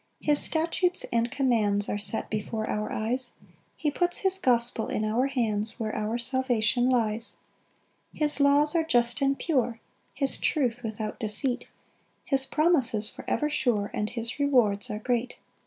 5 0.21 0.25
His 0.29 0.39
statutes 0.39 1.05
and 1.13 1.29
commands 1.29 1.87
Are 1.87 1.99
set 1.99 2.27
before 2.31 2.67
our 2.67 2.91
eyes; 2.91 3.33
He 3.77 3.91
puts 3.91 4.21
his 4.21 4.39
gospel 4.39 4.87
in 4.87 5.05
our 5.05 5.27
hands, 5.27 5.79
Where 5.79 5.93
our 5.95 6.17
salvation 6.17 6.89
lies. 6.89 7.37
6 8.13 8.19
His 8.23 8.39
laws 8.39 8.73
are 8.73 8.81
just 8.83 9.21
and 9.21 9.37
pure, 9.37 9.79
His 10.15 10.39
truth 10.39 10.81
without 10.83 11.19
deceit, 11.19 11.67
His 12.25 12.47
promises 12.47 13.11
for 13.11 13.29
ever 13.29 13.47
sure, 13.47 13.91
And 13.93 14.09
his 14.09 14.39
rewards 14.39 14.89
are 14.89 14.97
great. 14.97 15.37